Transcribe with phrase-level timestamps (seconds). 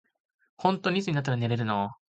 [0.57, 1.91] ほんとにいつになったら寝れるの。